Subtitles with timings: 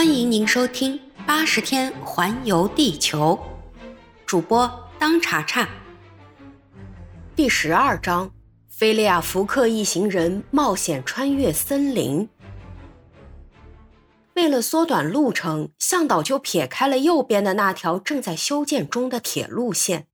[0.00, 3.38] 欢迎您收听《八十天环游地球》，
[4.24, 5.68] 主播当查查。
[7.36, 8.32] 第十二章：
[8.66, 12.26] 菲利亚·福克一行人冒险穿越森林。
[14.32, 20.06] 为了缩短路程，向导就撇开了右边的那条正在修建中的铁路线。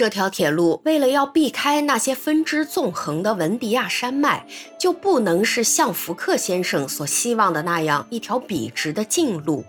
[0.00, 4.46] 这条铁路为了要避开那些分支纵横的文迪亚山脉，
[4.78, 9.62] 就不能是像福克先生所希望的那样一条笔直的近路。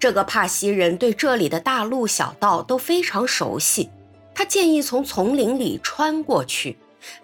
[0.00, 3.88] 这个帕西人对这里的大路小道都非常熟悉，
[4.34, 6.76] 他建议从丛林里穿过去，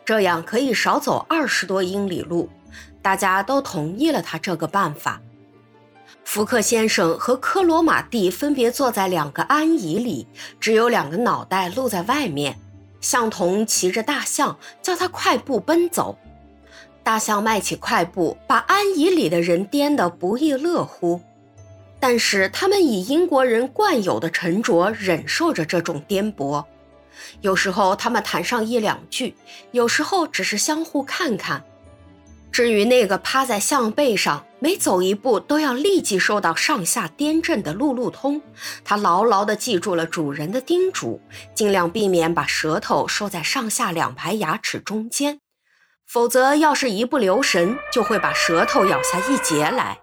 [0.04, 2.48] 这样可以少走二十多英里路。
[3.02, 5.20] 大家都同意了他这个办法。
[6.30, 10.26] 福克先生和科罗马蒂分别坐在两个安椅里，
[10.60, 12.54] 只有两个脑袋露在外面。
[13.00, 16.18] 象童骑着大象，叫他快步奔走。
[17.02, 21.18] 大象迈起快步，把安椅里的人颠得不亦乐乎。
[21.98, 26.62] 但是他们以英国人惯有的沉着忍受着这种颠簸。
[27.40, 29.34] 有时候他们谈上一两句，
[29.70, 31.64] 有时候只是相互看看。
[32.58, 38.42] 至于那个趴在象背上，每走一步都要立即受到上下颠震的路路通，
[38.84, 41.20] 他牢牢地记住了主人的叮嘱，
[41.54, 45.38] 尽量避免把舌头收在上下两排牙齿中间，
[46.04, 50.00] 否则要是一不留神，就会把舌头咬下一截来。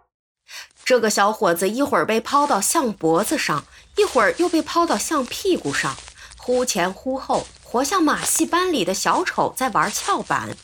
[0.86, 3.66] 这个小伙子一会儿被抛到象脖子上，
[3.98, 5.94] 一会儿又被抛到象屁股上，
[6.38, 10.56] 忽前忽后，活像马戏班里的小丑在玩翘板。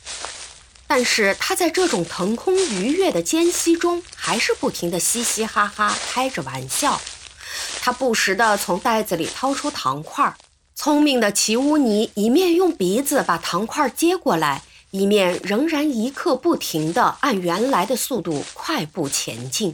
[0.94, 7.00] 但是他在这种腾空愉悦的间隙中，还是不停地嘻嘻哈哈开着玩笑。
[7.80, 10.36] 他不时地从袋子里掏出糖块。
[10.76, 19.74] 聪明的奇乌尼一面用鼻子把糖块接过来，一面仍然一刻不停地按原来的速度快步前进。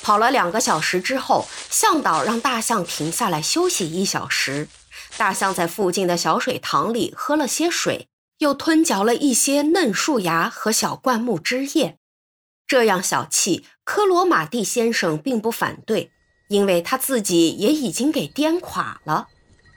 [0.00, 4.66] 跑了两个小时之后，向导让大象停下来休息一小时。
[5.18, 8.08] 大象在附近的小水塘里喝了些水。
[8.38, 11.98] 又吞嚼了一些嫩树芽和小灌木枝叶，
[12.66, 16.10] 这样小气，科罗马蒂先生并不反对，
[16.48, 19.28] 因为他自己也已经给颠垮了。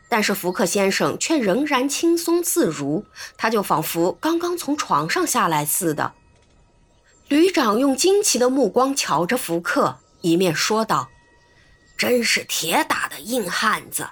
[0.08, 3.06] 但是福克先生却仍然轻松自如，
[3.38, 6.14] 他就仿佛刚刚从床上下来似的。
[7.28, 11.10] 旅长用惊奇的目光瞧着福克，一面说道
[11.98, 14.10] ：“真是铁打的硬汉子。”“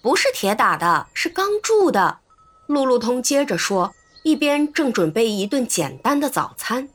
[0.00, 2.20] 不是铁打的，是钢铸的。”
[2.68, 6.90] 路路通接着说，一边正准备一顿简单的早餐。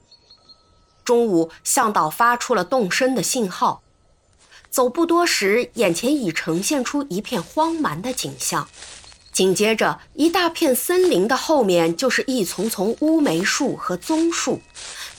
[1.04, 3.82] 中午，向导发出了动身的信号。
[4.70, 8.70] 走不多时，眼前已呈现出一片荒蛮的景象。
[9.32, 14.62] 紧接着，一大片森林的后面就是一丛丛乌梅树和棕树，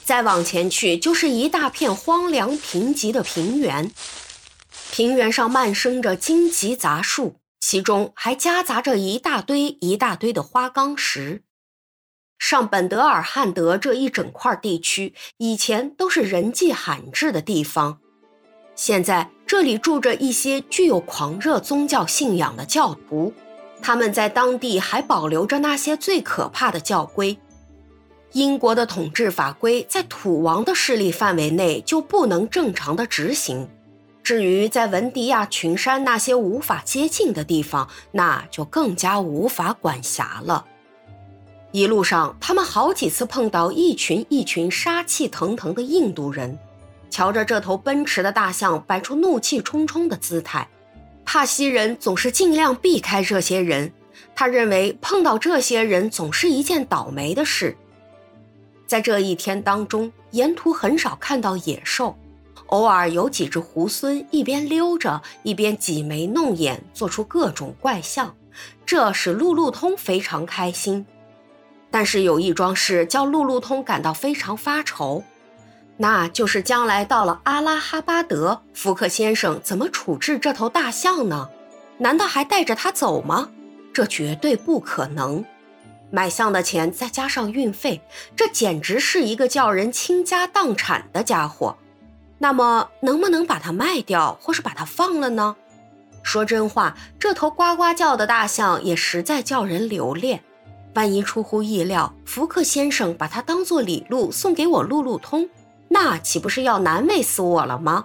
[0.04, 3.91] 再往前去就是一大片荒凉贫瘠的平原。
[4.92, 7.34] 平原上漫生着荆棘杂树。
[7.67, 11.45] 其中还夹杂着一大堆一大堆的花岗石。
[12.39, 18.01] 上本德尔汉德这一整块地区以前都是人迹罕至的地方，
[18.77, 23.33] 现在这里住着一些具有狂热宗教信仰的教徒，
[23.81, 27.39] 他们在当地还保留着那些最可怕的教规。
[28.33, 33.67] 英国的统治法规在土王的势力范围内就不能正常的执行。
[34.25, 40.65] 至于在文迪亚群山那些无法接近的地方，那就更加无法管辖了。
[41.73, 46.59] 一路上，他们好几次碰到一群一群杀气腾腾的印度人，
[47.11, 50.67] 瞧着这头奔驰的大象摆出怒气冲冲的姿态，
[51.27, 53.93] 帕西人总是尽量避开这些人。
[54.34, 57.77] 他认为碰到这些人总是一件倒霉的事。
[58.87, 62.17] 在这一天当中，沿途很少看到野兽。
[62.67, 68.35] 偶尔有几只猢狲一边溜着，一边挤眉弄眼，做出各种怪相，
[68.85, 71.07] 这使路路通非常开心。
[71.91, 75.23] 但是有一桩事叫路路通感到非常发愁，
[75.97, 81.49] 那就是将来到了阿拉哈巴德，福克先生怎么处置这头大象呢？
[81.99, 83.51] 难道还带着它走吗？
[83.93, 85.45] 这绝对不可能。
[86.10, 88.01] 买象的钱再加上运费，
[88.34, 91.77] 这简直是一个叫人倾家荡产的家伙。
[92.45, 95.57] 那么，能不能把它卖掉，或是把它放了呢？
[96.23, 100.45] 说真话，这头呱呱叫的大象也实在叫人留恋。
[100.95, 105.49] 万一出乎意料，福克先生把它当做礼物送给我路路通，
[105.89, 108.05] 那岂不是要难为死我了吗？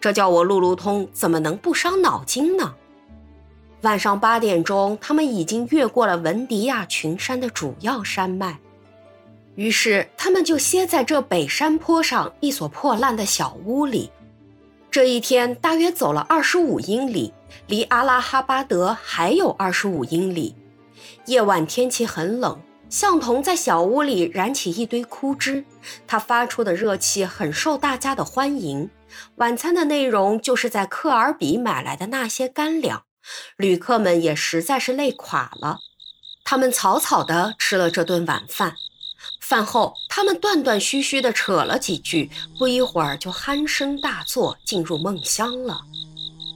[0.00, 2.74] 这叫我路路通怎么能不伤脑筋呢？
[3.82, 8.58] 晚上八点钟，他们已经越过了文迪亚群山的主要山脉。
[9.58, 14.08] 于是他们就歇在这北山坡上一所破烂的小屋里。
[14.88, 17.34] 这一天大约走了二十五英里，
[17.66, 20.54] 离阿拉哈巴德还有二十五英里。
[21.26, 25.64] 夜晚天气很冷，向童在小屋里燃起一堆枯枝，
[26.06, 28.88] 它发出的热气很受大家的欢迎。
[29.38, 33.02] 晚餐的内容就是在科尔比买来的那些干粮，
[33.56, 35.78] 旅客们也实在是累垮了，
[36.44, 38.74] 他们草草地吃了这顿晚饭。
[39.48, 45.80] 饭后，他们断断续续地扯了几句，不一会儿就鼾声大作，进入梦乡了。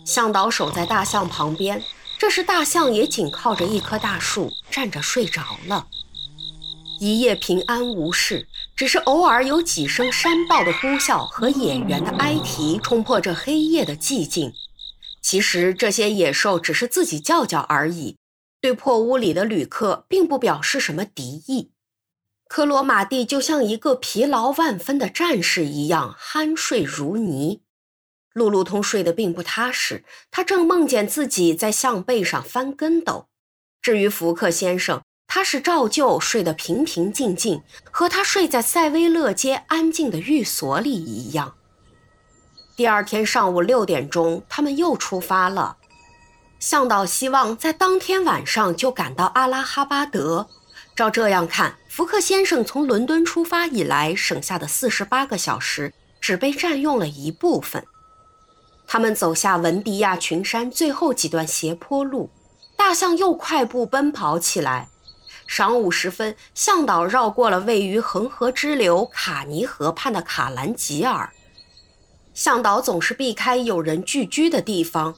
[0.05, 1.83] 向导守在大象旁边，
[2.19, 5.87] 这时大象也紧靠着一棵大树站着睡着了。
[7.01, 8.47] 一夜平安无事，
[8.77, 14.53] 只是偶尔有几声山豹的呼啸和野猿的哀啼冲破这黑夜的寂静。
[15.23, 18.19] 其实这些野兽只是自己叫叫而已，
[18.61, 21.71] 对破屋里的旅客并不表示什么敌意。
[22.55, 27.63] 克罗马蒂就像一个疲劳万分的战士一样酣睡如泥，
[28.35, 33.29] 路路通睡得并不踏实，他正梦见自己在象背上翻跟斗。
[33.81, 41.55] 至于福克先生，他是照旧睡得平平静静，和他睡在塞维勒街安静的寓所里一样。
[42.77, 45.79] 第二天上午六点钟，他们又出发了。
[46.61, 50.51] 向导希望在当天晚上就赶到阿拉哈巴德。
[50.95, 57.85] 照这样看，福克先生从伦敦出发以来省下的四十八个小时只被占用了一部分。
[58.87, 62.29] 他们走下文迪亚群山最后几段斜坡路，
[62.77, 64.89] 大象又快步奔跑起来。
[65.49, 71.33] 晌午时分，向导绕过了位于恒河支流卡尼河畔的卡兰吉尔。
[72.35, 75.15] 向导总是避开有人聚居的地方，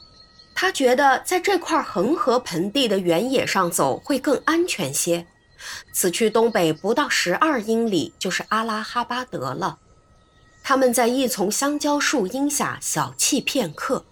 [0.54, 5.26] 他觉得在这块恒河盆地的原野上走会更安全些。
[5.92, 9.78] 此去东北不到十二英里，就是阿拉哈巴德了。
[10.62, 14.04] 他们在一丛香蕉树荫下小憩片刻。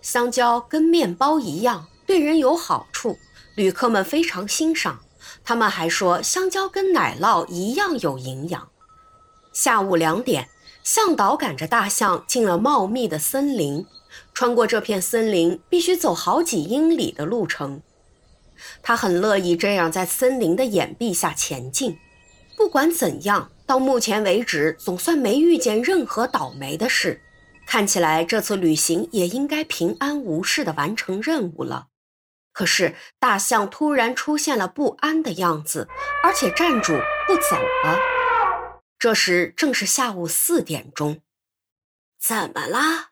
[0.00, 3.18] 香蕉跟面包一样，对人有好处，
[3.54, 5.00] 旅客们非常欣赏。
[5.44, 8.68] 他们还说，香蕉跟奶酪一样有营养。
[9.52, 10.48] 下午两点，
[10.84, 13.86] 向导赶着大象进了茂密的森林。
[14.32, 17.82] 穿过这片森林，必须走好几英里的路程。
[18.82, 21.98] 他很乐意这样在森林的掩蔽下前进。
[22.56, 27.22] 不管怎样，到目前为止总算没遇见任何倒霉的事。
[27.66, 31.88] 看起来这次旅行也应该平安无事地完成任务了。
[32.52, 35.86] 可是大象突然出现了不安的样子，
[36.24, 36.94] 而且站住
[37.26, 37.98] 不走了。
[38.98, 41.20] 这时正是下午四点钟。
[42.20, 43.10] 怎么啦？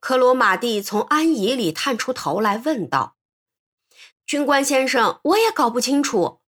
[0.00, 3.15] 克罗马蒂从安椅里探出头来问道。
[4.26, 6.40] 军官先生，我也搞不清楚。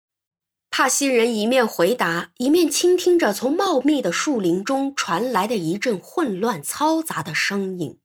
[0.69, 8.01] 帕西人一面回答，一面倾听着从茂密的树林中传来的一阵混乱嘈杂的声音。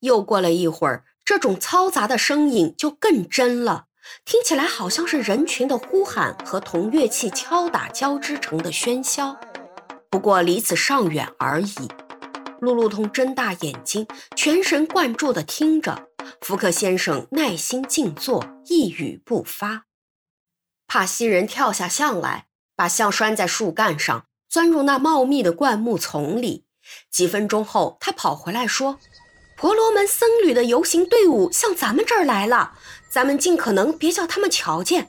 [0.00, 3.88] 又过了一会儿，这种嘈杂的声音就更真了，
[4.24, 9.38] 听起来好像是人群的呼喊和同乐器敲打交织成的喧嚣。
[10.08, 11.90] 不过离此尚远而已。
[12.60, 16.08] 路路通睁大眼睛，全神贯注地听着。
[16.44, 19.86] 福克先生耐心静坐，一语不发。
[20.86, 26.66] 帕西人跳下象来，把象拴在树干上，钻入那茂密的灌木丛里。
[27.10, 28.98] 几分钟后，他跑回来说
[29.56, 32.76] ：“婆罗门僧侣的游行队伍向咱们这儿来了，
[33.08, 35.08] 咱们尽可能别叫他们瞧见。”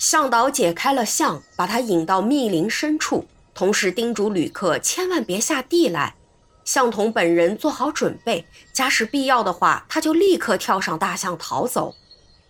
[0.00, 6.16] 向导解开了象，把他引到密林深处，同时叮嘱旅客千万别下地来。
[6.64, 11.94] 向童本人做好准备，假使必要的话，他就立刻跳上大象逃走。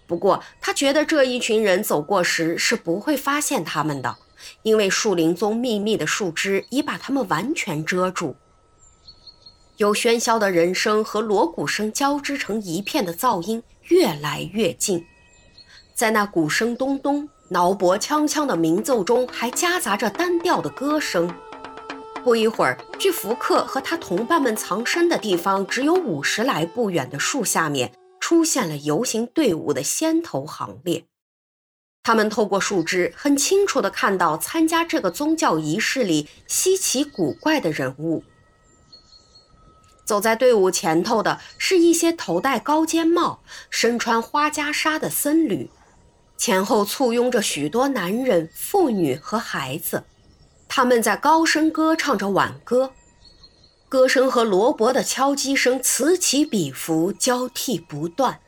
[0.07, 4.17] 不过，他觉得这一群人走过时是不会发现他们的，
[4.63, 8.37] 因为树林中密密的树枝已把他们完全遮住。
[9.79, 15.05] 有喧嚣的人声和锣鼓声交织成一片的噪音越来越近，
[15.95, 21.35] 在那鼓声咚咚、挠脖锵锵的鸣奏中，还夹杂着单调的歌声。
[22.25, 31.05] 不一会儿，距福克和他同伴们藏身的地方只有五十来步远的树下面，出现了游行队伍的先头行列。
[32.03, 38.25] 他们透过树枝，很清楚地看到参加这个宗教仪式里稀奇古怪的人物。
[40.07, 45.71] 走在队伍前头的是一些头戴高尖帽、身穿花袈裟的僧侣，
[46.39, 50.05] 前后簇拥着许多男人、妇女和孩子。
[50.69, 52.91] 他们在高声歌唱着挽歌，
[53.89, 58.41] 歌声和罗伯的敲击声此起彼伏，交替不断。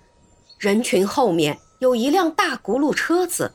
[0.58, 3.52] 人群后面有一辆大轱辘车子，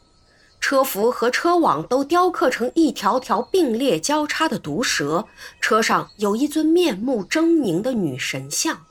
[0.62, 5.26] 车服和车网都雕刻成一条条并列交叉的毒蛇，
[5.60, 8.86] 车上有一尊面目狰狞的女神像。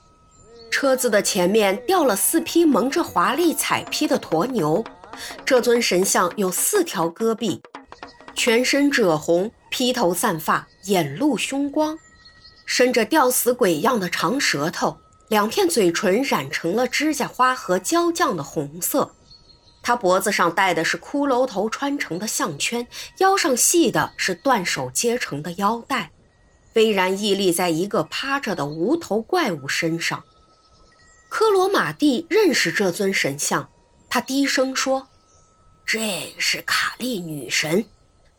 [0.70, 4.84] 车子的前面吊了四匹蒙着华丽彩披的驼牛，
[5.44, 7.62] 这尊神像有四条戈壁，
[8.34, 11.98] 全身赭红，披头散发，眼露凶光，
[12.66, 19.14] 伸着吊死鬼样的长舌头，两片嘴唇染成了指甲花和焦酱的红色。
[19.82, 22.86] 他脖子上戴的是骷髅头穿成的项圈，
[23.18, 26.10] 腰上系的是断手接成的腰带，
[26.74, 30.22] 巍然屹立在一个趴着的无头怪物身上。
[31.30, 33.70] 科罗马蒂认识这尊神像，
[34.10, 35.06] 他低声说
[35.86, 37.84] ：“这是卡利女神，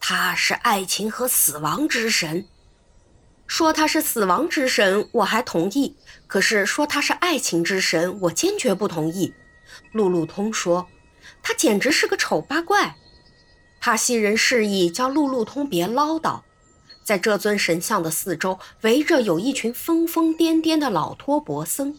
[0.02, 2.46] 他是爱情和死亡之神。
[3.48, 5.96] 说他是死亡之神，我还同意；
[6.28, 9.34] 可是说他是爱情之神，我坚决不同意。”
[9.94, 10.90] 路路通说。
[11.44, 12.96] 他简直是个丑八怪。
[13.80, 16.42] 帕西人示意叫路路通别唠叨。
[17.04, 21.96] 在这尊神像的四周围着有一群疯疯癫癫的老托钵僧，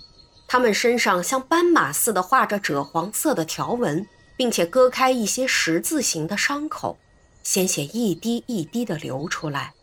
[0.46, 4.06] 他们身上像斑马似的画着赭黄色的条纹，
[4.36, 6.98] 并且割开一些十字形的伤口，
[7.42, 9.74] 鲜血一滴一滴地流出来。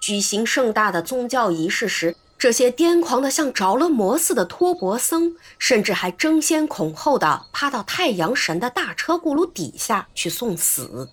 [0.00, 2.16] 举行盛大的宗教仪式时。
[2.38, 11.08] 这些癫狂的像着了魔似的托钵僧，甚至还争先恐后的趴到太阳神的大车轱辘底下去送死。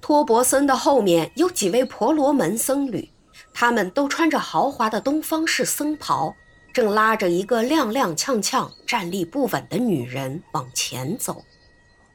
[0.00, 3.10] 托钵僧的后面有几位婆罗门僧侣，
[3.52, 6.34] 他们都穿着豪华的东方式僧袍，
[6.72, 11.44] 正拉着一个踉踉跄跄、站立不稳的女人往前走。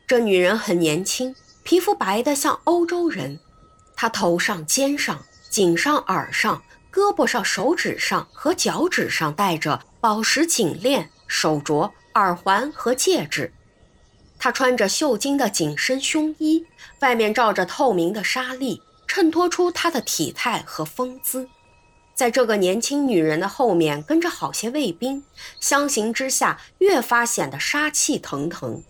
[0.07, 3.39] 这女人很年轻，皮肤白得像欧洲人，
[3.95, 6.61] 她头上、肩上、颈上、耳上。
[6.91, 13.51] 胳膊上、手指上和脚趾上戴着宝石颈链、手镯、耳环和戒指。
[14.37, 16.63] 她穿着绣金的紧身胸衣，
[16.99, 21.49] 外面罩着透明的纱丽，衬托出她的体态和风姿。
[22.13, 25.23] 在这个年轻女人的后面跟着好些卫兵，
[25.59, 28.83] 相形之下越发显得杀气腾腾。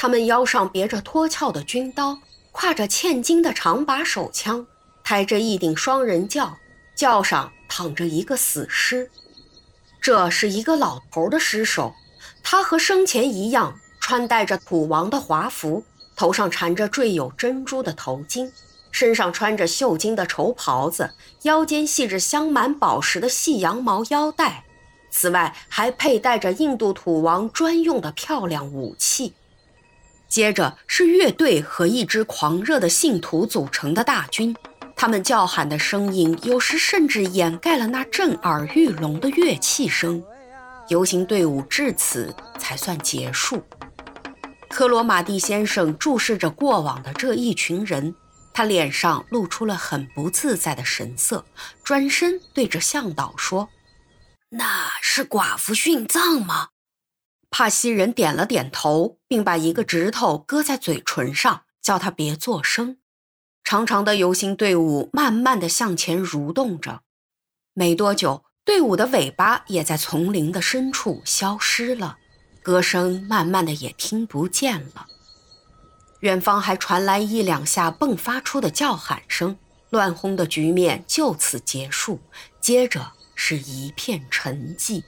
[0.00, 2.20] 他们腰上别着脱鞘的军刀，
[2.52, 4.64] 挎着嵌金的长把手枪，
[5.02, 6.56] 抬着一顶双人轿。
[6.94, 9.10] 轿上躺着一个死尸，
[10.00, 11.92] 这是一个老头的尸首。
[12.44, 15.82] 他和生前一样，穿戴着土王的华服，
[16.14, 18.52] 头上缠着缀有珍珠的头巾，
[18.92, 21.12] 身上穿着绣金的绸袍子，
[21.42, 24.64] 腰间系着镶满宝石的细羊毛腰带。
[25.10, 29.34] 此外，还佩戴着印度土王专用的漂亮武器。
[30.28, 34.54] 接着是乐队和一支狂热的信徒组成的大军。
[34.94, 40.22] 他们叫喊的声音，有时甚至掩盖了那震耳欲聋的乐器声。
[40.88, 43.62] 游行队伍至此才算结束。
[44.68, 48.14] 科罗马蒂先生注视着过往的这一群人，
[48.52, 51.44] 他脸上露出了很不自在的神色，
[51.84, 53.68] 转身对着向导说
[54.50, 56.68] ：“那是寡妇殉葬吗？”
[57.50, 62.98] 帕西人点了点头，并把一个指头搁在嘴唇上，叫他别作声。
[63.64, 67.02] 长长的游行队伍慢慢地向前蠕动着，
[67.74, 72.18] 没多久，队伍的尾巴也在丛林的深处消失了，
[72.62, 75.06] 歌声慢慢的也听不见了。
[76.20, 79.56] 远方还传来一两下迸发出的叫喊声，
[79.90, 82.20] 乱哄的局面就此结束。
[82.60, 85.02] 接着是一片沉寂。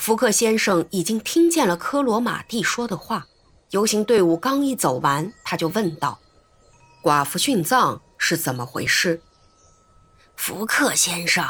[0.00, 3.26] 福克先生已经听见了科罗马蒂说的话，
[3.68, 6.18] 游行队伍刚一走完，他就问道。
[7.02, 9.20] 寡妇殉葬是怎么回事？
[10.36, 11.46] 福克先生，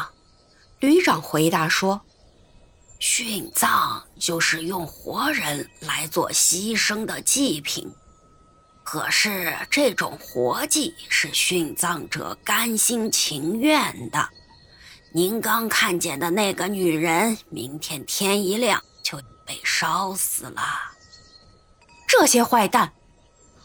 [0.81, 2.01] 旅长回答说
[3.01, 7.89] ：“殉葬就是用活人来做牺牲的祭品，
[8.83, 14.29] 可是这种活祭是殉葬者甘心情愿的。
[15.13, 20.63] 您刚看见的那个女人，明天天一亮就被烧死了。
[22.07, 22.93] 这些坏蛋！”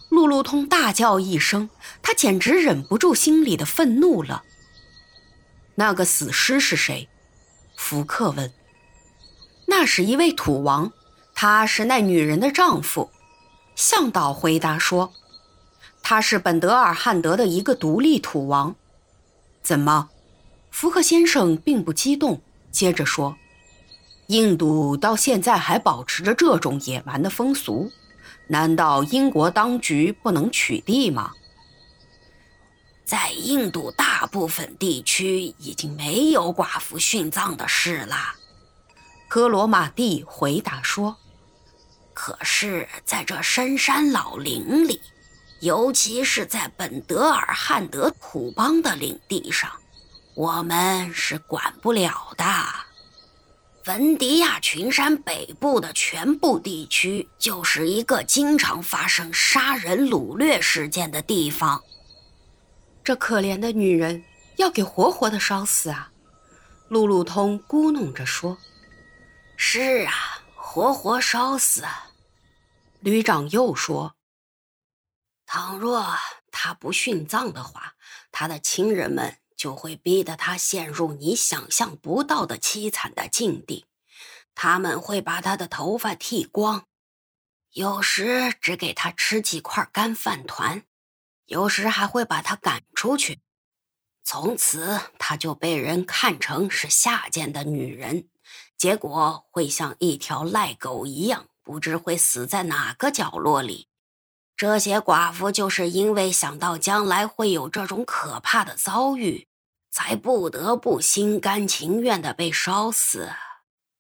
[0.10, 1.70] 路路通大叫一声，
[2.02, 4.44] 他简直忍不住心里的愤怒了。
[5.76, 7.10] 那个死尸是谁？
[7.76, 8.52] 福克问。
[9.68, 10.92] 那是一位土王，
[11.34, 13.12] 他是那女人的丈夫。
[13.76, 15.12] 向导回答说
[16.02, 18.76] ：“他是本德尔汉德的一个独立土王。”
[19.62, 20.10] 怎么？
[20.78, 23.38] 福克先生并不激动，接着说
[24.28, 27.90] ：“印度到现在还保持着这种野蛮的风俗。”
[28.50, 31.32] 难道英国当局不能取缔吗？
[33.06, 38.36] 在印度大部分地区已经没有寡妇殉葬的事了，
[39.30, 41.16] 科罗马蒂回答说。
[42.14, 45.00] 可是，在这深山老林里，
[45.62, 49.72] 尤其是在本德尔汉德土邦的领地上，
[50.36, 52.46] 我们是管不了的。
[53.86, 61.82] 文迪亚群山北部的全部地区，就是一个经常发生杀人掳掠事件的地方。
[63.02, 64.26] 这可怜的女人
[64.58, 66.12] 要给活活的烧死啊！
[66.90, 68.58] 路路通咕哝着说
[69.56, 70.14] ：“是啊，
[70.56, 71.86] 活活烧死。”
[73.00, 74.16] 旅长又说
[75.46, 76.06] ：“倘若
[76.52, 77.94] 他不殉葬的话，
[78.32, 83.86] 他的亲人们……”就会逼得他陷入你想象不到的凄惨的境地。
[84.54, 86.86] 他们会把他的头发剃光，
[87.72, 90.84] 有时只给他吃几块干饭团，
[91.46, 93.42] 有时还会把他赶出去。
[94.24, 98.28] 从此，他就被人看成是下贱的女人，
[98.78, 103.88] 结果会像一条赖狗一样，不知会死在哪个角落里。
[104.58, 109.48] 这些寡妇就是因为想到将来会有这种可怕的遭遇，
[109.92, 113.30] 才不得不心甘情愿的被烧死。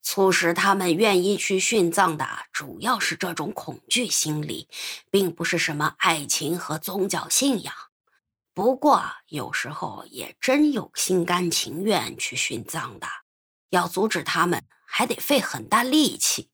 [0.02, 4.70] 促使他们愿意去殉葬的，主要是这种恐惧心理，
[5.10, 7.74] 并不是什么爱情和宗教信仰。
[8.54, 13.08] 不过，有时候也真有心甘情愿去殉葬的。
[13.72, 16.50] 要阻止他们，还得费很大力气。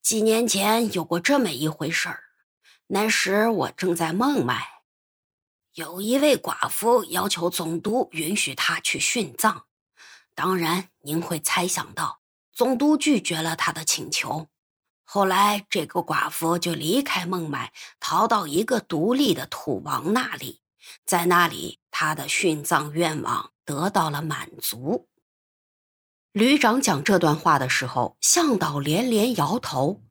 [0.00, 2.27] 几年前有过这么一回事儿。
[2.90, 4.80] 那时我正在孟买，
[5.74, 9.66] 有一位寡妇要求总督允许她去殉葬。
[10.34, 14.48] 当然，您会猜想到，总督拒绝了他的请求。
[15.04, 20.62] 后来，这个寡妇就离开孟买，逃到一个独立的土王那里，
[21.04, 25.08] 在那里，她的殉葬愿望得到了满足。
[26.32, 30.02] 旅长讲这段话的时候，向导连连摇头。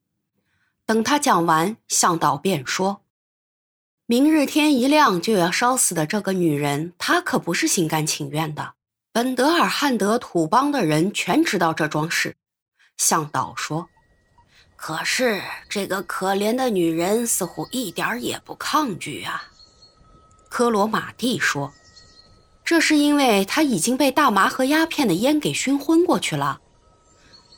[0.88, 3.02] 等他讲完，向导便说
[4.08, 8.76] ：“明日天一亮就要烧死的这个女人，她可不是心甘情愿的。
[9.12, 12.38] 本德尔汉德土邦的人全知道这桩事。”
[12.96, 13.90] 向导说
[14.78, 19.44] ：“可是这个可怜的女人似乎一点也不抗拒啊。”
[20.48, 21.74] 科罗马蒂说
[22.64, 26.62] ：“这是因为她已经被大麻和鸦片的烟给熏昏过去了。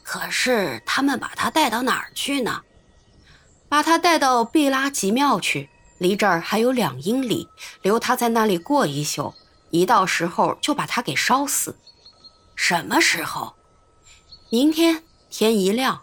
[0.01, 2.63] 可是他们把她带到哪儿去呢？”
[3.69, 7.47] 把他带到毕拉吉庙去，离这儿还有两英里，
[7.83, 9.35] 留他在那里过一宿，
[9.69, 11.77] 一到时候就把他给烧死。
[12.55, 13.53] 什么时候？
[14.49, 16.01] 明天天一亮。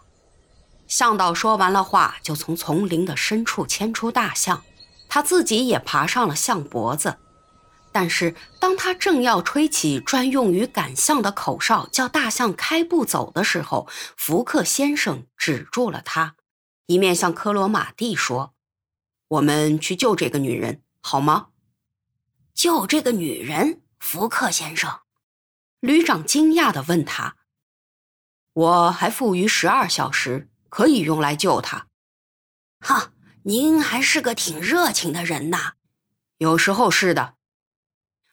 [0.87, 4.63] 向导说完了话，就从丛林的深处牵出大象，
[5.09, 7.17] 他自己也爬上了象脖子。
[7.91, 16.35] 但是当他正要吹起专用于赶象的口哨，叫大象开步走的时候，福克先生止住了他。
[16.87, 18.55] 一面向科罗马蒂说
[19.27, 21.49] ：“我们去救这个女人，好吗？”
[22.55, 25.01] 救这个女人，福克先生。
[25.81, 27.35] 旅长惊讶的问他
[28.53, 31.87] ：“我还富余十二小时，可以用来救她。”
[32.79, 33.11] 哈，
[33.43, 35.73] 您还是个挺热情的人呐。
[36.37, 37.35] 有时候是的。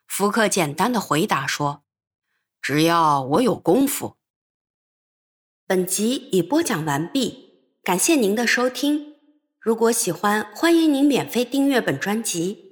[0.06, 1.82] 福克简单的回答说
[2.62, 4.16] ：“只要我有功夫。”
[5.66, 7.43] 本集已播讲完毕。
[7.84, 9.12] 感谢您的收听，
[9.60, 12.63] 如果喜欢，欢迎您免费订阅本专辑。